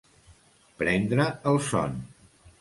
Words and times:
Prendre 0.79 1.27
el 1.53 1.61
son. 1.69 1.95